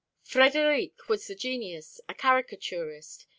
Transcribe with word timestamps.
Frédéric 0.25 1.07
was 1.09 1.27
the 1.27 1.35
genius, 1.35 2.01
a 2.09 2.15
caricaturist. 2.15 3.27